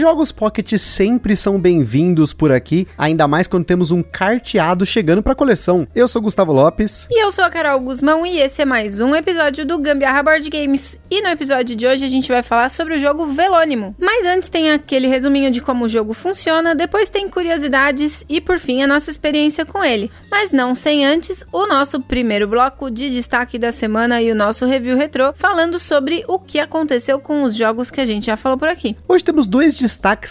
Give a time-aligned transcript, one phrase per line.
[0.00, 5.34] Jogos Pocket sempre são bem-vindos por aqui, ainda mais quando temos um carteado chegando para
[5.34, 5.86] a coleção.
[5.94, 7.06] Eu sou Gustavo Lopes.
[7.10, 10.48] E eu sou a Carol Guzmão e esse é mais um episódio do Gambiarra Board
[10.48, 10.98] Games.
[11.10, 13.94] E no episódio de hoje a gente vai falar sobre o jogo Velônimo.
[13.98, 18.58] Mas antes tem aquele resuminho de como o jogo funciona, depois tem curiosidades e por
[18.58, 20.10] fim a nossa experiência com ele.
[20.30, 24.64] Mas não sem antes o nosso primeiro bloco de destaque da semana e o nosso
[24.64, 28.56] review retrô falando sobre o que aconteceu com os jogos que a gente já falou
[28.56, 28.96] por aqui.
[29.06, 29.89] Hoje temos dois destaques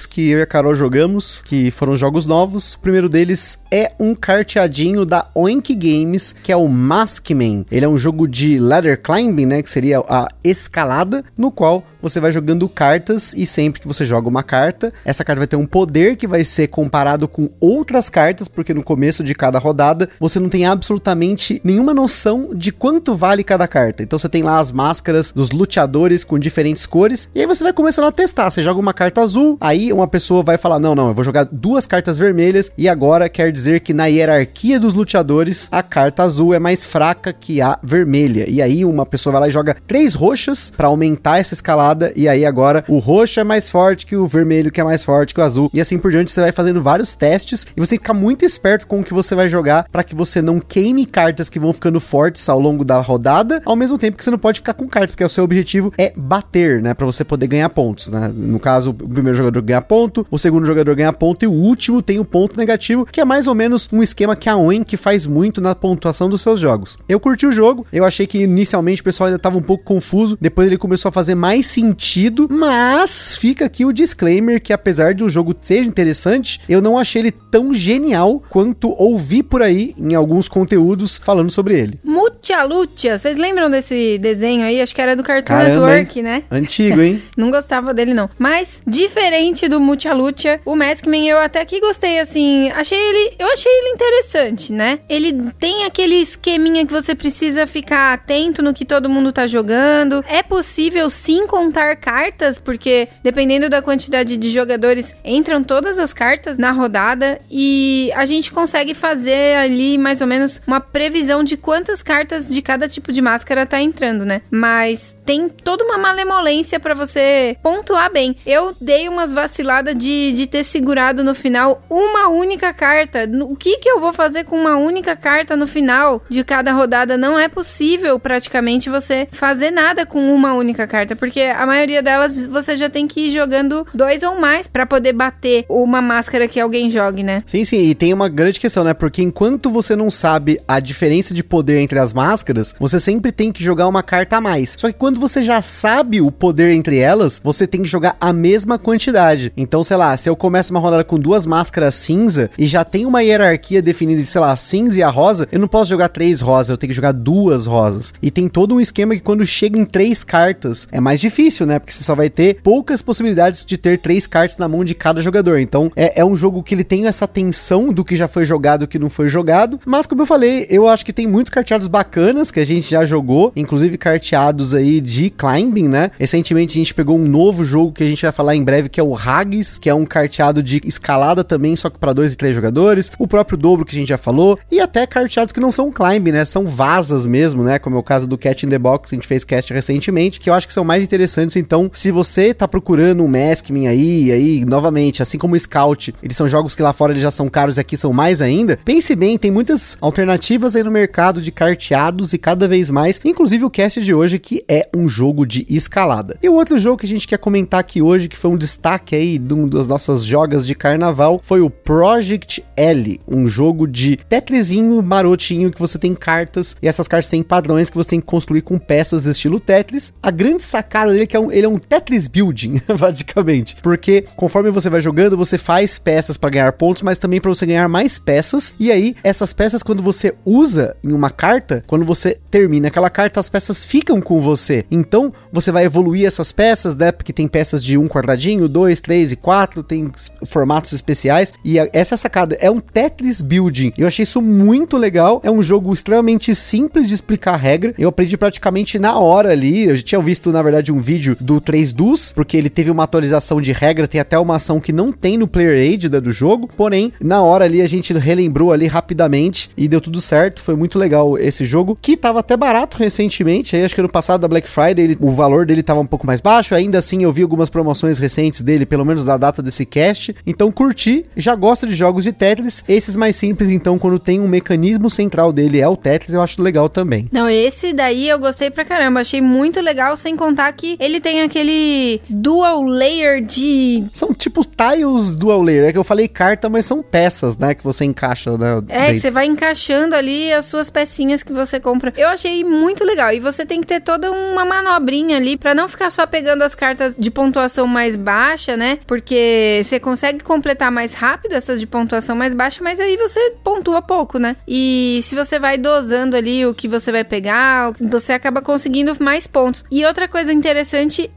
[0.09, 2.73] que eu e a Carol jogamos, que foram jogos novos.
[2.73, 7.65] O primeiro deles é um carteadinho da Oink Games, que é o Maskman.
[7.71, 12.19] Ele é um jogo de ladder climbing, né, que seria a escalada, no qual você
[12.19, 15.65] vai jogando cartas e sempre que você joga uma carta, essa carta vai ter um
[15.65, 20.39] poder que vai ser comparado com outras cartas, porque no começo de cada rodada você
[20.39, 24.03] não tem absolutamente nenhuma noção de quanto vale cada carta.
[24.03, 27.73] Então você tem lá as máscaras dos luteadores com diferentes cores, e aí você vai
[27.73, 28.49] começando a testar.
[28.49, 31.45] Você joga uma carta azul, aí uma pessoa vai falar: Não, não, eu vou jogar
[31.45, 36.53] duas cartas vermelhas, e agora quer dizer que na hierarquia dos luteadores a carta azul
[36.53, 38.49] é mais fraca que a vermelha.
[38.49, 42.27] E aí uma pessoa vai lá e joga três roxas para aumentar essa escalada e
[42.27, 45.39] aí agora o roxo é mais forte que o vermelho, que é mais forte que
[45.39, 48.03] o azul, e assim por diante você vai fazendo vários testes e você tem que
[48.03, 51.49] ficar muito esperto com o que você vai jogar para que você não queime cartas
[51.49, 54.59] que vão ficando fortes ao longo da rodada, ao mesmo tempo que você não pode
[54.59, 58.09] ficar com cartas, porque o seu objetivo é bater, né, para você poder ganhar pontos,
[58.09, 58.31] né?
[58.33, 62.01] No caso, o primeiro jogador ganha ponto, o segundo jogador ganha ponto e o último
[62.01, 64.97] tem o um ponto negativo, que é mais ou menos um esquema que a que
[64.97, 66.97] faz muito na pontuação dos seus jogos.
[67.07, 70.37] Eu curti o jogo, eu achei que inicialmente o pessoal ainda tava um pouco confuso,
[70.39, 75.23] depois ele começou a fazer mais sentido, mas fica aqui o disclaimer que apesar de
[75.23, 80.13] o jogo ser interessante, eu não achei ele tão genial quanto ouvi por aí em
[80.13, 81.99] alguns conteúdos falando sobre ele.
[82.03, 84.81] Mucha Lucha, vocês lembram desse desenho aí?
[84.81, 86.23] Acho que era do Cartoon Caramba, Network, hein?
[86.23, 86.43] né?
[86.51, 87.23] Antigo, hein?
[87.37, 88.29] não gostava dele não.
[88.37, 93.47] Mas diferente do Mucha Lucha, o Maskman eu até que gostei assim, achei ele, eu
[93.47, 94.99] achei ele interessante, né?
[95.07, 100.23] Ele tem aquele esqueminha que você precisa ficar atento no que todo mundo tá jogando.
[100.27, 106.71] É possível sim cartas, porque dependendo da quantidade de jogadores, entram todas as cartas na
[106.71, 112.49] rodada e a gente consegue fazer ali mais ou menos uma previsão de quantas cartas
[112.49, 114.41] de cada tipo de máscara tá entrando, né?
[114.51, 118.35] Mas tem toda uma malemolência para você pontuar bem.
[118.45, 123.29] Eu dei umas vaciladas de, de ter segurado no final uma única carta.
[123.43, 127.17] O que que eu vou fazer com uma única carta no final de cada rodada?
[127.17, 132.47] Não é possível praticamente você fazer nada com uma única carta, porque a maioria delas
[132.47, 136.57] você já tem que ir jogando dois ou mais para poder bater uma máscara que
[136.57, 137.43] alguém jogue, né?
[137.45, 138.93] Sim, sim, e tem uma grande questão, né?
[138.93, 143.51] Porque enquanto você não sabe a diferença de poder entre as máscaras, você sempre tem
[143.51, 144.75] que jogar uma carta a mais.
[144.77, 148.31] Só que quando você já sabe o poder entre elas, você tem que jogar a
[148.31, 149.51] mesma quantidade.
[149.57, 153.05] Então, sei lá, se eu começo uma rodada com duas máscaras cinza e já tem
[153.05, 156.39] uma hierarquia definida de, sei lá, cinza e a rosa, eu não posso jogar três
[156.39, 158.13] rosas, eu tenho que jogar duas rosas.
[158.21, 161.65] E tem todo um esquema que quando chega em três cartas é mais difícil difícil,
[161.65, 161.79] né?
[161.79, 165.21] Porque você só vai ter poucas possibilidades de ter três cartas na mão de cada
[165.21, 165.59] jogador.
[165.59, 168.85] Então é, é um jogo que ele tem essa tensão do que já foi jogado
[168.85, 169.79] e que não foi jogado.
[169.85, 173.03] Mas como eu falei, eu acho que tem muitos carteados bacanas que a gente já
[173.05, 176.11] jogou, inclusive carteados aí de climbing, né?
[176.19, 178.99] Recentemente a gente pegou um novo jogo que a gente vai falar em breve, que
[178.99, 182.35] é o Hags, que é um carteado de escalada também, só que para dois e
[182.35, 183.11] três jogadores.
[183.17, 184.59] O próprio dobro que a gente já falou.
[184.71, 186.45] E até carteados que não são climbing, né?
[186.45, 187.79] São vasas mesmo, né?
[187.79, 190.39] Como é o caso do Cat in the Box, que a gente fez cast recentemente,
[190.39, 191.55] que eu acho que são mais interessantes interessantes.
[191.55, 196.35] Então, se você tá procurando um Maskman aí, aí, novamente, assim como o Scout, eles
[196.35, 199.15] são jogos que lá fora eles já são caros e aqui são mais ainda, pense
[199.15, 203.69] bem, tem muitas alternativas aí no mercado de carteados e cada vez mais, inclusive o
[203.69, 206.37] cast de hoje que é um jogo de escalada.
[206.41, 209.15] E o outro jogo que a gente quer comentar aqui hoje, que foi um destaque
[209.15, 214.17] aí de um das nossas jogas de carnaval, foi o Project L, um jogo de
[214.17, 218.25] Tetrisinho marotinho que você tem cartas e essas cartas têm padrões que você tem que
[218.25, 220.13] construir com peças estilo Tetris.
[220.21, 223.75] A grande sacada é que é um, ele é um Tetris Building, basicamente.
[223.81, 227.65] Porque conforme você vai jogando, você faz peças para ganhar pontos, mas também para você
[227.65, 228.73] ganhar mais peças.
[228.79, 233.39] E aí, essas peças, quando você usa em uma carta, quando você termina aquela carta,
[233.39, 234.85] as peças ficam com você.
[234.89, 237.11] Então, você vai evoluir essas peças, né?
[237.11, 240.11] Porque tem peças de um quadradinho, dois, três e quatro, tem
[240.45, 241.53] formatos especiais.
[241.63, 242.57] E essa é a sacada.
[242.59, 243.93] É um Tetris Building.
[243.97, 245.41] Eu achei isso muito legal.
[245.43, 247.93] É um jogo extremamente simples de explicar a regra.
[247.97, 249.85] Eu aprendi praticamente na hora ali.
[249.85, 253.03] Eu já tinha visto, na verdade, um vídeo do 3 Dus, porque ele teve uma
[253.03, 256.69] atualização de regra, tem até uma ação que não tem no Player Aid do jogo,
[256.77, 260.99] porém, na hora ali a gente relembrou ali rapidamente e deu tudo certo, foi muito
[260.99, 264.69] legal esse jogo, que tava até barato recentemente, aí acho que no passado da Black
[264.69, 267.71] Friday ele, o valor dele tava um pouco mais baixo, ainda assim eu vi algumas
[267.71, 272.23] promoções recentes dele, pelo menos da data desse cast, então curti, já gosto de jogos
[272.23, 276.35] de Tetris, esses mais simples, então quando tem um mecanismo central dele é o Tetris,
[276.35, 277.27] eu acho legal também.
[277.31, 281.41] Não, esse daí eu gostei pra caramba, achei muito legal, sem contar que ele tem
[281.41, 284.03] aquele dual layer de...
[284.13, 287.83] São tipo tiles dual layer, é que eu falei carta, mas são peças, né, que
[287.83, 288.81] você encaixa, né?
[288.89, 292.13] É, que você vai encaixando ali as suas pecinhas que você compra.
[292.17, 295.87] Eu achei muito legal, e você tem que ter toda uma manobrinha ali para não
[295.87, 301.13] ficar só pegando as cartas de pontuação mais baixa, né, porque você consegue completar mais
[301.13, 304.55] rápido essas de pontuação mais baixa, mas aí você pontua pouco, né?
[304.67, 309.47] E se você vai dosando ali o que você vai pegar, você acaba conseguindo mais
[309.47, 309.83] pontos.
[309.89, 310.88] E outra coisa interessante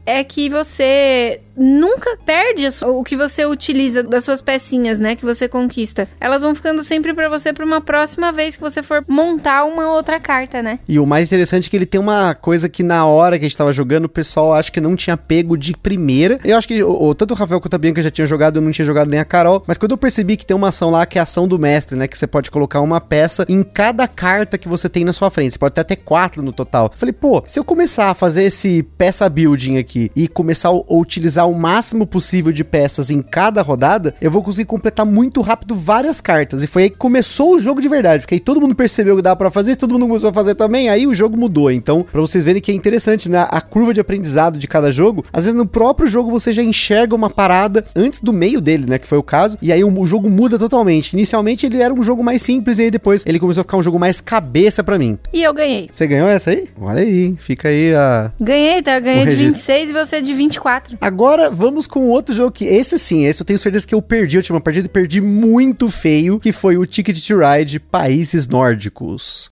[0.05, 5.47] é que você nunca perde o que você utiliza das suas pecinhas, né, que você
[5.47, 6.07] conquista.
[6.19, 9.91] Elas vão ficando sempre para você para uma próxima vez que você for montar uma
[9.91, 10.79] outra carta, né?
[10.87, 13.47] E o mais interessante é que ele tem uma coisa que na hora que a
[13.47, 16.39] gente tava jogando, o pessoal acho que não tinha pego de primeira.
[16.43, 18.71] Eu acho que o, tanto o Rafael quanto a Bianca já tinham jogado, eu não
[18.71, 21.17] tinha jogado nem a Carol, mas quando eu percebi que tem uma ação lá que
[21.17, 24.57] é a ação do mestre, né, que você pode colocar uma peça em cada carta
[24.57, 25.53] que você tem na sua frente.
[25.53, 26.89] Você pode ter até quatro no total.
[26.91, 30.95] Eu falei, pô, se eu começar a fazer esse peça building aqui e começar a
[30.95, 35.75] utilizar o máximo possível de peças em cada rodada, eu vou conseguir completar muito rápido
[35.75, 36.63] várias cartas.
[36.63, 39.21] E foi aí que começou o jogo de verdade, porque aí todo mundo percebeu que
[39.21, 41.71] dava para fazer, todo mundo começou a fazer também, aí o jogo mudou.
[41.71, 43.45] Então, para vocês verem que é interessante, né?
[43.49, 47.15] A curva de aprendizado de cada jogo, às vezes no próprio jogo você já enxerga
[47.15, 48.97] uma parada antes do meio dele, né?
[48.97, 51.13] Que foi o caso, e aí o, o jogo muda totalmente.
[51.13, 53.83] Inicialmente ele era um jogo mais simples, e aí depois ele começou a ficar um
[53.83, 55.17] jogo mais cabeça para mim.
[55.33, 55.89] E eu ganhei.
[55.91, 56.67] Você ganhou essa aí?
[56.79, 58.31] Olha aí, fica aí a.
[58.39, 58.99] Ganhei, tá?
[58.99, 60.97] Ganhei de 26 e você de 24.
[60.99, 64.37] Agora vamos com outro jogo que esse sim, esse eu tenho certeza que eu perdi
[64.37, 69.52] a última partida e perdi muito feio, que foi o Ticket to Ride Países Nórdicos.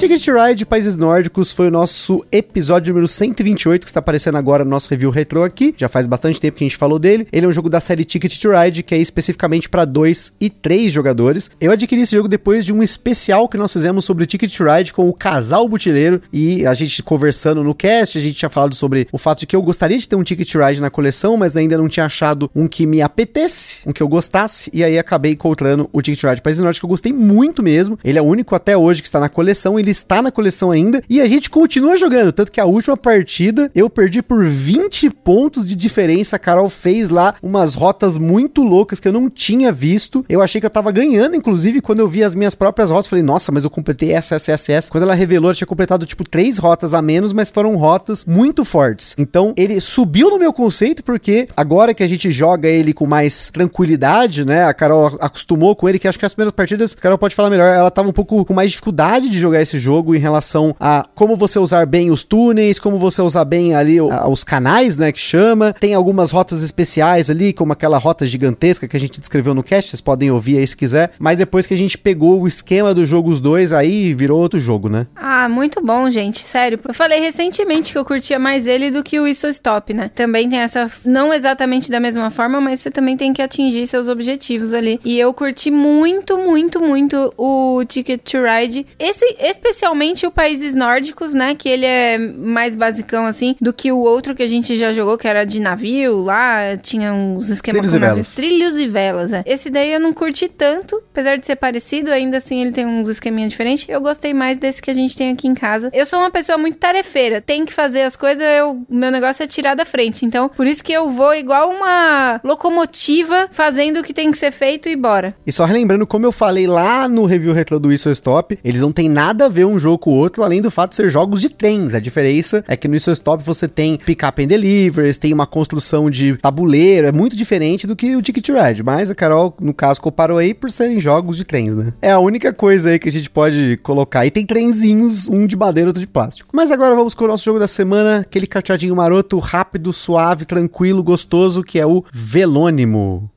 [0.00, 4.70] Ticket Ride Países Nórdicos foi o nosso episódio número 128 que está aparecendo agora no
[4.70, 5.74] nosso review retro aqui.
[5.76, 7.28] Já faz bastante tempo que a gente falou dele.
[7.30, 10.48] Ele é um jogo da série Ticket to Ride que é especificamente para 2 e
[10.48, 11.50] 3 jogadores.
[11.60, 14.90] Eu adquiri esse jogo depois de um especial que nós fizemos sobre Ticket to Ride
[14.94, 19.06] com o casal butileiro e a gente conversando no cast, a gente tinha falado sobre
[19.12, 21.58] o fato de que eu gostaria de ter um Ticket to Ride na coleção, mas
[21.58, 25.32] ainda não tinha achado um que me apetece, um que eu gostasse, e aí acabei
[25.32, 27.98] encontrando o Ticket to Ride Países Nórdicos que eu gostei muito mesmo.
[28.02, 31.02] Ele é o único até hoje que está na coleção, ele está na coleção ainda
[31.08, 32.32] e a gente continua jogando.
[32.32, 36.36] Tanto que a última partida eu perdi por 20 pontos de diferença.
[36.36, 40.24] A Carol fez lá umas rotas muito loucas que eu não tinha visto.
[40.28, 43.06] Eu achei que eu tava ganhando, inclusive, quando eu vi as minhas próprias rotas.
[43.06, 44.90] Falei, nossa, mas eu completei essa, essa, essa, essa.
[44.90, 48.64] Quando ela revelou, eu tinha completado tipo três rotas a menos, mas foram rotas muito
[48.64, 49.14] fortes.
[49.18, 53.50] Então ele subiu no meu conceito, porque agora que a gente joga ele com mais
[53.50, 54.64] tranquilidade, né?
[54.64, 57.50] A Carol acostumou com ele, que acho que as primeiras partidas, a Carol pode falar
[57.50, 61.04] melhor, ela tava um pouco com mais dificuldade de jogar esse jogo em relação a
[61.14, 65.18] como você usar bem os túneis, como você usar bem ali os canais, né, que
[65.18, 65.72] chama.
[65.72, 69.90] Tem algumas rotas especiais ali, como aquela rota gigantesca que a gente descreveu no cast,
[69.90, 71.10] vocês podem ouvir aí se quiser.
[71.18, 74.60] Mas depois que a gente pegou o esquema do jogo os dois, aí virou outro
[74.60, 75.06] jogo, né?
[75.16, 76.78] Ah, muito bom, gente, sério.
[76.86, 80.10] Eu falei recentemente que eu curtia mais ele do que o Isso Stop, né?
[80.14, 84.08] Também tem essa, não exatamente da mesma forma, mas você também tem que atingir seus
[84.08, 85.00] objetivos ali.
[85.04, 88.86] E eu curti muito, muito, muito o Ticket to Ride.
[88.98, 89.24] Esse,
[89.70, 91.54] especialmente o Países Nórdicos, né?
[91.54, 95.16] Que ele é mais basicão, assim, do que o outro que a gente já jogou,
[95.16, 98.14] que era de navio lá, tinha uns esquemas Trilhos com e navio.
[98.14, 98.34] velas.
[98.34, 99.42] Trilhos e velas, é.
[99.46, 103.08] Esse daí eu não curti tanto, apesar de ser parecido, ainda assim ele tem uns
[103.08, 103.86] esqueminhas diferentes.
[103.88, 105.90] Eu gostei mais desse que a gente tem aqui em casa.
[105.92, 109.46] Eu sou uma pessoa muito tarefeira, tem que fazer as coisas, eu, meu negócio é
[109.46, 110.24] tirar da frente.
[110.26, 114.50] Então, por isso que eu vou igual uma locomotiva fazendo o que tem que ser
[114.50, 115.34] feito e bora.
[115.46, 118.92] E só relembrando, como eu falei lá no review retro do Isso Stop, eles não
[118.92, 121.40] tem nada a ver um jogo com o outro, além do fato de ser jogos
[121.40, 121.94] de trens.
[121.94, 126.10] A diferença é que no Isso Stop você tem pick-up and deliveries, tem uma construção
[126.10, 128.82] de tabuleiro, é muito diferente do que o Ticket Ride.
[128.82, 131.92] Mas a Carol, no caso, comparou aí por serem jogos de trens, né?
[132.00, 134.26] É a única coisa aí que a gente pode colocar.
[134.26, 136.50] E tem trenzinhos, um de madeira, outro de plástico.
[136.52, 141.02] Mas agora vamos com o nosso jogo da semana, aquele carteadinho maroto, rápido, suave, tranquilo,
[141.02, 143.30] gostoso, que é o Velônimo.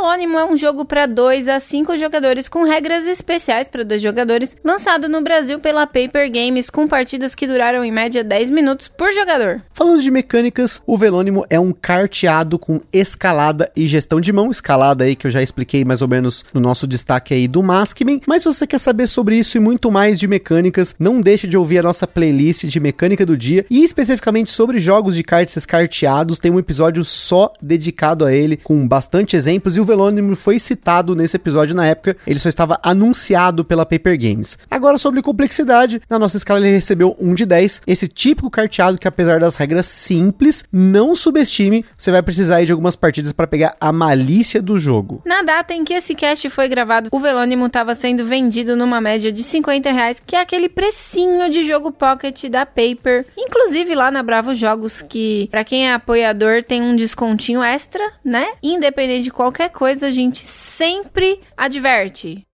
[0.00, 4.56] Velônimo é um jogo para 2 a 5 jogadores com regras especiais para dois jogadores,
[4.64, 9.12] lançado no Brasil pela Paper Games com partidas que duraram em média 10 minutos por
[9.12, 9.60] jogador.
[9.74, 15.04] Falando de mecânicas, o Velônimo é um carteado com escalada e gestão de mão, escalada
[15.04, 18.40] aí que eu já expliquei mais ou menos no nosso destaque aí do Maskman, mas
[18.40, 21.80] se você quer saber sobre isso e muito mais de mecânicas, não deixe de ouvir
[21.80, 26.50] a nossa playlist de mecânica do dia e especificamente sobre jogos de cartas carteados, tem
[26.50, 29.76] um episódio só dedicado a ele com bastante exemplos.
[29.76, 34.16] E o Velônimo foi citado nesse episódio na época, ele só estava anunciado pela Paper
[34.16, 34.56] Games.
[34.70, 39.08] Agora sobre complexidade, na nossa escala ele recebeu um de 10, esse típico carteado que
[39.08, 43.92] apesar das regras simples, não subestime, você vai precisar de algumas partidas para pegar a
[43.92, 45.22] malícia do jogo.
[45.24, 49.32] Na data em que esse cast foi gravado, o Velônimo estava sendo vendido numa média
[49.32, 53.26] de 50 reais, que é aquele precinho de jogo pocket da Paper.
[53.36, 58.46] Inclusive lá na Bravo Jogos, que para quem é apoiador tem um descontinho extra, né?
[58.62, 62.46] Independente de qualquer coisa, a gente sempre adverte.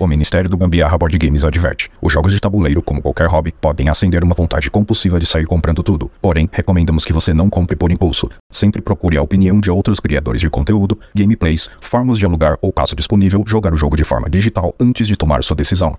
[0.00, 3.90] O Ministério do Gambiarra Board Games adverte: os jogos de tabuleiro, como qualquer hobby, podem
[3.90, 6.10] acender uma vontade compulsiva de sair comprando tudo.
[6.22, 8.30] Porém, recomendamos que você não compre por impulso.
[8.50, 12.96] Sempre procure a opinião de outros criadores de conteúdo, gameplays, formas de alugar ou, caso
[12.96, 15.94] disponível, jogar o jogo de forma digital antes de tomar sua decisão.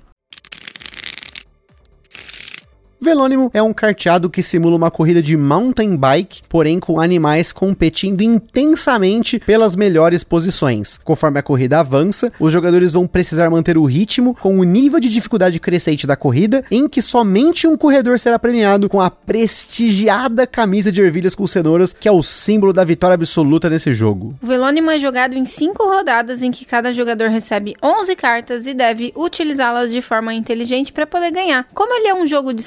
[3.04, 8.22] Velônimo é um carteado que simula uma corrida de mountain bike, porém com animais competindo
[8.22, 11.00] intensamente pelas melhores posições.
[11.04, 15.10] Conforme a corrida avança, os jogadores vão precisar manter o ritmo com o nível de
[15.10, 20.92] dificuldade crescente da corrida, em que somente um corredor será premiado com a prestigiada camisa
[20.92, 24.36] de ervilhas com cenouras, que é o símbolo da vitória absoluta nesse jogo.
[24.42, 28.74] O Velônimo é jogado em 5 rodadas, em que cada jogador recebe 11 cartas e
[28.74, 31.68] deve utilizá-las de forma inteligente para poder ganhar.
[31.74, 32.62] Como ele é um jogo de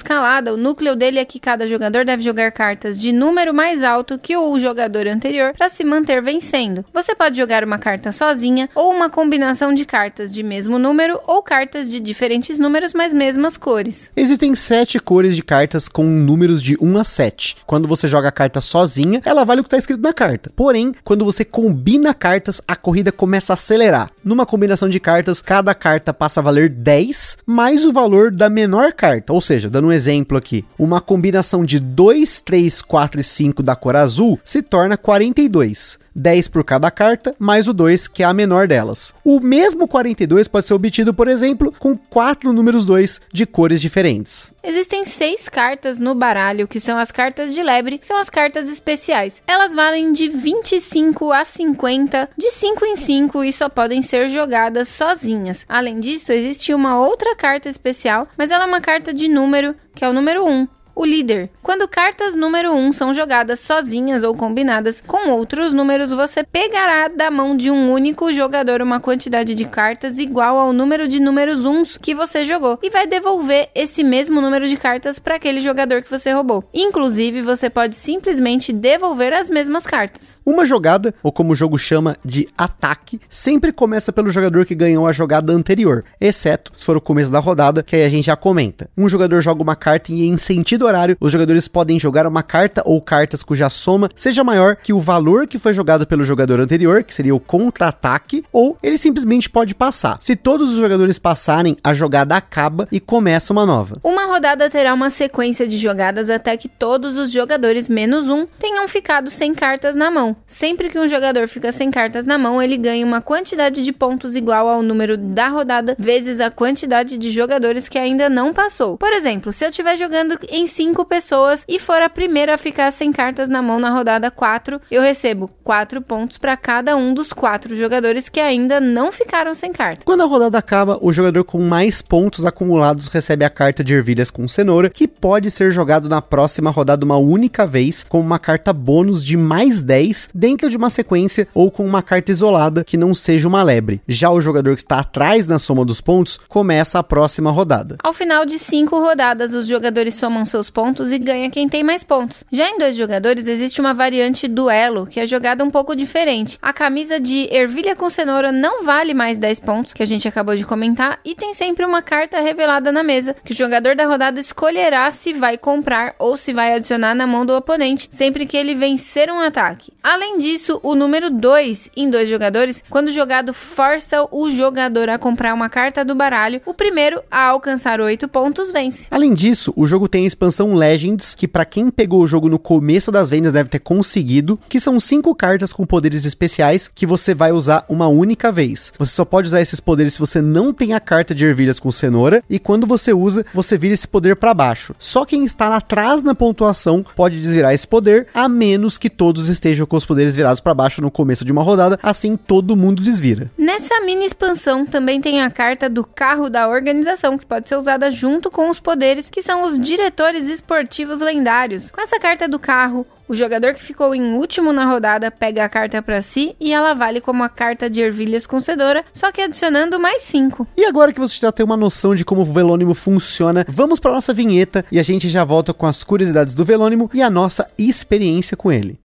[0.52, 4.37] o núcleo dele é que cada jogador deve jogar cartas de número mais alto que
[4.37, 6.85] o jogador anterior para se manter vencendo.
[6.92, 11.42] Você pode jogar uma carta sozinha ou uma combinação de cartas de mesmo número ou
[11.45, 14.11] cartas de diferentes números, mas mesmas cores.
[14.16, 17.56] Existem sete cores de cartas com números de 1 a 7.
[17.64, 20.50] Quando você joga a carta sozinha, ela vale o que está escrito na carta.
[20.56, 24.11] Porém, quando você combina cartas, a corrida começa a acelerar.
[24.25, 28.92] Numa combinação de cartas, cada carta passa a valer 10 mais o valor da menor
[28.92, 29.33] carta.
[29.33, 33.62] Ou seja, dando um exemplo exemplo aqui, uma combinação de 2, 3, 4 e 5
[33.62, 35.99] da cor azul se torna 42.
[36.16, 39.14] 10 por cada carta, mais o 2, que é a menor delas.
[39.23, 44.50] O mesmo 42 pode ser obtido, por exemplo, com quatro números 2 de cores diferentes.
[44.64, 48.68] Existem seis cartas no baralho, que são as cartas de lebre, que são as cartas
[48.68, 49.42] especiais.
[49.46, 54.88] Elas valem de 25 a 50, de 5 em 5 e só podem ser jogadas
[54.88, 55.64] sozinhas.
[55.68, 60.04] Além disso, existe uma outra carta especial, mas ela é uma carta de número, que
[60.04, 60.66] é o número 1
[60.97, 61.50] o líder.
[61.62, 67.31] Quando cartas número 1 são jogadas sozinhas ou combinadas com outros números, você pegará da
[67.31, 71.76] mão de um único jogador uma quantidade de cartas igual ao número de números 1
[72.00, 76.11] que você jogou e vai devolver esse mesmo número de cartas para aquele jogador que
[76.11, 76.65] você roubou.
[76.73, 80.38] Inclusive, você pode simplesmente devolver as mesmas cartas.
[80.47, 85.07] Uma jogada, ou como o jogo chama de ataque, sempre começa pelo jogador que ganhou
[85.07, 88.37] a jogada anterior, exceto se for o começo da rodada, que aí a gente já
[88.37, 88.88] comenta.
[88.97, 92.83] Um jogador joga uma carta e em sentido horário, os jogadores podem jogar uma carta
[92.85, 97.02] ou cartas cuja soma seja maior que o valor que foi jogado pelo jogador anterior,
[97.02, 100.16] que seria o contra-ataque, ou ele simplesmente pode passar.
[100.21, 103.99] Se todos os jogadores passarem, a jogada acaba e começa uma nova.
[104.02, 108.87] Uma rodada terá uma sequência de jogadas até que todos os jogadores menos um tenham
[108.88, 110.37] ficado sem cartas na mão.
[110.47, 114.37] Sempre que um jogador fica sem cartas na mão, ele ganha uma quantidade de pontos
[114.37, 118.97] igual ao número da rodada vezes a quantidade de jogadores que ainda não passou.
[118.97, 122.90] Por exemplo, se eu estiver jogando em cinco pessoas e for a primeira a ficar
[122.90, 127.33] sem cartas na mão na rodada 4, eu recebo 4 pontos para cada um dos
[127.33, 130.02] quatro jogadores que ainda não ficaram sem carta.
[130.04, 134.30] Quando a rodada acaba, o jogador com mais pontos acumulados recebe a carta de ervilhas
[134.30, 138.71] com cenoura, que pode ser jogado na próxima rodada uma única vez, com uma carta
[138.71, 143.14] bônus de mais 10 dentro de uma sequência ou com uma carta isolada que não
[143.14, 144.02] seja uma lebre.
[144.06, 147.97] Já o jogador que está atrás na soma dos pontos começa a próxima rodada.
[148.02, 151.82] Ao final de cinco rodadas, os jogadores somam seus seus pontos e ganha quem tem
[151.82, 152.44] mais pontos.
[152.50, 156.58] Já em dois jogadores, existe uma variante duelo, que é jogada um pouco diferente.
[156.61, 160.56] A camisa de ervilha com cenoura não vale mais 10 pontos, que a gente acabou
[160.56, 164.40] de comentar, e tem sempre uma carta revelada na mesa, que o jogador da rodada
[164.40, 168.75] escolherá se vai comprar ou se vai adicionar na mão do oponente, sempre que ele
[168.75, 169.92] vencer um ataque.
[170.02, 175.54] Além disso, o número 2 em dois jogadores, quando jogado, força o jogador a comprar
[175.54, 176.61] uma carta do baralho.
[176.66, 179.08] O primeiro a alcançar 8 pontos vence.
[179.11, 182.59] Além disso, o jogo tem expansão expansão Legends, que para quem pegou o jogo no
[182.59, 187.35] começo das vendas deve ter conseguido, que são cinco cartas com poderes especiais que você
[187.35, 188.93] vai usar uma única vez.
[188.99, 191.93] Você só pode usar esses poderes se você não tem a carta de ervilhas com
[191.93, 194.95] cenoura, e quando você usa, você vira esse poder para baixo.
[194.99, 199.87] Só quem está atrás na pontuação pode desvirar esse poder, a menos que todos estejam
[199.87, 203.51] com os poderes virados para baixo no começo de uma rodada, assim todo mundo desvira.
[203.59, 208.11] Nessa mini expansão também tem a carta do carro da organização, que pode ser usada
[208.11, 211.90] junto com os poderes, que são os diretores esportivos lendários.
[211.90, 215.69] Com essa carta do carro, o jogador que ficou em último na rodada pega a
[215.69, 219.99] carta para si e ela vale como a carta de ervilhas concedora, só que adicionando
[219.99, 220.69] mais 5.
[220.76, 224.12] E agora que você já tem uma noção de como o Velônimo funciona, vamos para
[224.12, 227.66] nossa vinheta e a gente já volta com as curiosidades do Velônimo e a nossa
[227.78, 228.99] experiência com ele.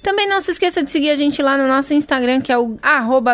[0.04, 2.76] Também não se esqueça de seguir a gente lá no nosso Instagram, que é o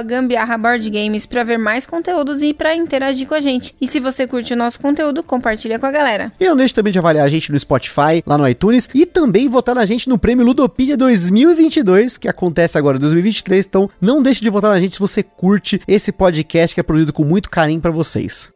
[0.06, 3.74] gambiarraboardgames, pra ver mais conteúdos e pra interagir com a gente.
[3.80, 6.32] E se você curte o nosso conteúdo, compartilha com a galera.
[6.38, 9.48] E não deixe também de avaliar a gente no Spotify, lá no iTunes, e também
[9.48, 13.66] votar na gente no Prêmio Ludopedia 2022, que acontece agora em 2023.
[13.66, 17.12] Então, não deixe de votar na gente se você curte esse podcast que é produzido
[17.12, 18.52] com muito carinho pra vocês.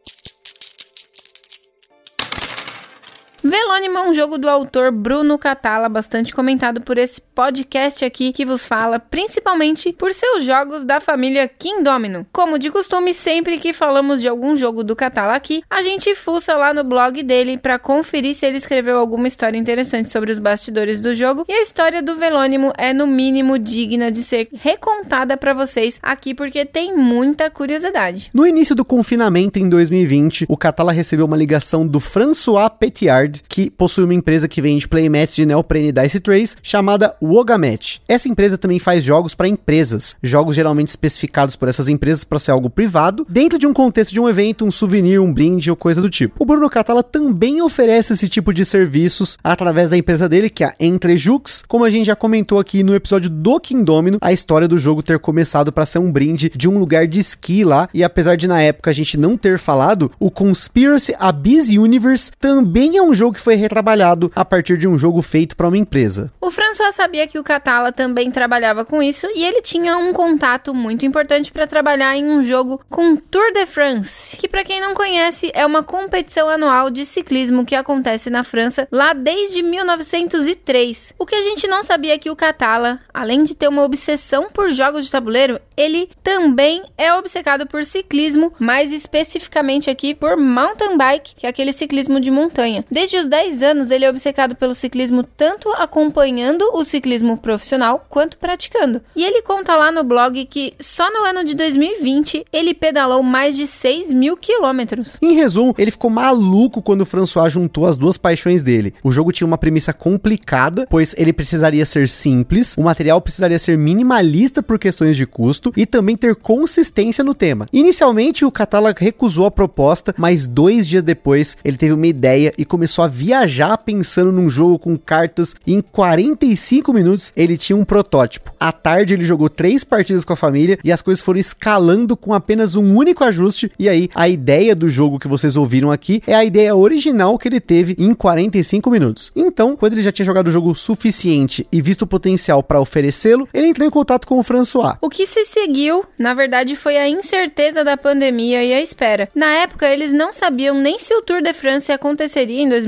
[3.47, 8.43] Velônimo é um jogo do autor Bruno Catala, bastante comentado por esse podcast aqui que
[8.43, 12.25] vos fala, principalmente por seus jogos da família Kingdomino.
[12.31, 16.57] Como de costume, sempre que falamos de algum jogo do Catala aqui, a gente fuça
[16.57, 20.99] lá no blog dele para conferir se ele escreveu alguma história interessante sobre os bastidores
[20.99, 21.45] do jogo.
[21.47, 26.33] E a história do Velônimo é no mínimo digna de ser recontada para vocês aqui
[26.33, 28.31] porque tem muita curiosidade.
[28.33, 33.69] No início do confinamento em 2020, o Catala recebeu uma ligação do François Petiard, que
[33.69, 38.01] possui uma empresa que vende playmats de neoprene dice trays chamada Wogamet.
[38.07, 42.51] Essa empresa também faz jogos para empresas, jogos geralmente especificados por essas empresas para ser
[42.51, 46.01] algo privado, dentro de um contexto de um evento, um souvenir, um brinde ou coisa
[46.01, 46.35] do tipo.
[46.39, 50.67] O Bruno Catala também oferece esse tipo de serviços através da empresa dele, que é
[50.67, 54.77] a Entrejux, como a gente já comentou aqui no episódio do Kingdomino, a história do
[54.77, 58.35] jogo ter começado para ser um brinde de um lugar de esqui lá, e apesar
[58.35, 63.13] de na época a gente não ter falado, o Conspiracy Abyss Universe também é um
[63.13, 66.31] jogo que foi retrabalhado a partir de um jogo feito para uma empresa.
[66.39, 70.73] O François sabia que o Catala também trabalhava com isso e ele tinha um contato
[70.73, 74.93] muito importante para trabalhar em um jogo com Tour de France, que para quem não
[74.93, 81.13] conhece é uma competição anual de ciclismo que acontece na França lá desde 1903.
[81.17, 84.49] O que a gente não sabia é que o Catala, além de ter uma obsessão
[84.51, 90.97] por jogos de tabuleiro, ele também é obcecado por ciclismo, mais especificamente aqui por mountain
[90.97, 92.85] bike, que é aquele ciclismo de montanha.
[92.89, 98.37] Desde os 10 anos, ele é obcecado pelo ciclismo tanto acompanhando o ciclismo profissional quanto
[98.37, 99.01] praticando.
[99.15, 103.55] E ele conta lá no blog que só no ano de 2020 ele pedalou mais
[103.55, 105.17] de 6 mil quilômetros.
[105.21, 108.93] Em resumo, ele ficou maluco quando o François juntou as duas paixões dele.
[109.03, 113.77] O jogo tinha uma premissa complicada, pois ele precisaria ser simples, o material precisaria ser
[113.77, 117.67] minimalista por questões de custo e também ter consistência no tema.
[117.73, 122.63] Inicialmente, o Catala recusou a proposta, mas dois dias depois ele teve uma ideia e
[122.63, 127.85] começou a viajar pensando num jogo com cartas e em 45 minutos ele tinha um
[127.85, 128.53] protótipo.
[128.59, 132.33] À tarde ele jogou três partidas com a família e as coisas foram escalando com
[132.33, 136.33] apenas um único ajuste e aí a ideia do jogo que vocês ouviram aqui é
[136.33, 139.31] a ideia original que ele teve em 45 minutos.
[139.35, 143.47] Então, quando ele já tinha jogado o jogo suficiente e visto o potencial para oferecê-lo,
[143.53, 144.97] ele entrou em contato com o François.
[145.01, 149.29] O que se seguiu, na verdade, foi a incerteza da pandemia e a espera.
[149.35, 152.84] Na época, eles não sabiam nem se o Tour de France aconteceria em 2020,